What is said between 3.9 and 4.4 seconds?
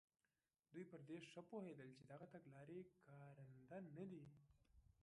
نه دي.